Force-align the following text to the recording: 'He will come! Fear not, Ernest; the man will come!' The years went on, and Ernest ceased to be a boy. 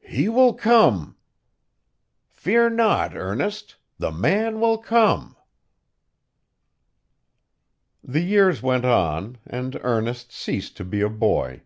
'He 0.00 0.28
will 0.28 0.52
come! 0.52 1.14
Fear 2.28 2.70
not, 2.70 3.14
Ernest; 3.14 3.76
the 3.98 4.10
man 4.10 4.58
will 4.58 4.78
come!' 4.78 5.36
The 8.02 8.18
years 8.20 8.62
went 8.62 8.84
on, 8.84 9.38
and 9.46 9.78
Ernest 9.84 10.32
ceased 10.32 10.76
to 10.78 10.84
be 10.84 11.02
a 11.02 11.08
boy. 11.08 11.62